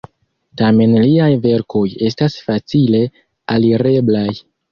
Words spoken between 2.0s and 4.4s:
estas facile alireblaj.